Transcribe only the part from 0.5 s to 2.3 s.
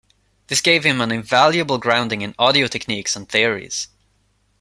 gave him an invaluable grounding